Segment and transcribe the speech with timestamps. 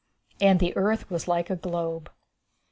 [0.41, 2.09] And the Earth Was Like a Globe.